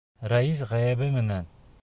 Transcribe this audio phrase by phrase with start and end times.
[0.31, 1.55] Рәйес ғәйебе менән.